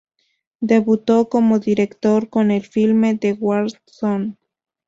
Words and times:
Debutó 0.61 1.29
como 1.29 1.59
director 1.59 2.27
con 2.29 2.49
el 2.49 2.63
filme 2.65 3.19
"The 3.19 3.33
War 3.33 3.67
Zone". 3.85 4.35